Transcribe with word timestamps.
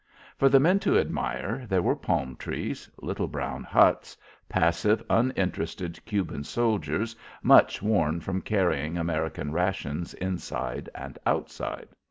For 0.35 0.49
the 0.49 0.59
men 0.59 0.79
to 0.79 0.97
admire, 0.97 1.67
there 1.69 1.83
were 1.83 1.95
palm 1.95 2.35
trees, 2.35 2.89
little 3.03 3.27
brown 3.27 3.63
huts, 3.63 4.17
passive, 4.49 5.03
uninterested 5.11 6.03
Cuban 6.05 6.43
soldiers 6.43 7.15
much 7.43 7.83
worn 7.83 8.19
from 8.19 8.41
carrying 8.41 8.97
American 8.97 9.51
rations 9.51 10.15
inside 10.15 10.89
and 10.95 11.19
outside. 11.27 11.89